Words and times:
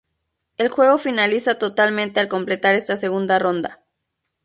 El 0.57 0.69
juego 0.69 0.97
finaliza 0.97 1.59
totalmente 1.59 2.19
al 2.19 2.27
completar 2.27 2.73
esta 2.73 2.97
segunda 2.97 3.37
ronda. 3.37 3.83